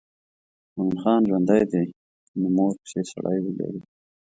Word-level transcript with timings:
مومن 0.75 0.97
خان 1.01 1.21
ژوندی 1.29 1.63
دی 1.71 1.83
نو 2.39 2.47
مور 2.55 2.73
پسې 2.81 3.01
سړی 3.11 3.39
ولېږه. 3.41 3.81